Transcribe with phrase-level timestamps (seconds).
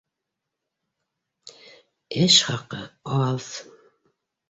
[2.25, 2.83] Эш хаҡы
[3.23, 3.51] аҙ